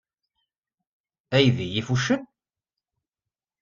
[1.37, 2.21] Aydi yif uccen?